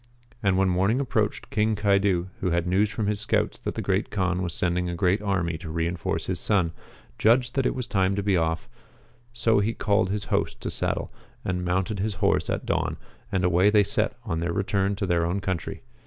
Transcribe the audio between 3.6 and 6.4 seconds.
the Great Kaan was sending a great army to reinforce his